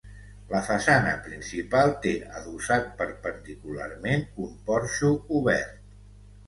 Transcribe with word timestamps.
La 0.53 0.61
façana 0.69 1.11
principal 1.27 1.93
té 2.07 2.13
adossat 2.41 2.91
perpendicularment 3.03 4.27
un 4.47 4.59
porxo 4.73 5.15
obert. 5.43 5.99